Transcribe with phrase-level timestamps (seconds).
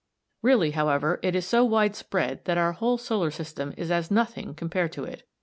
[0.41, 4.91] Really, however, it is so widespread that our whole solar system is as nothing compared
[4.93, 5.29] to it.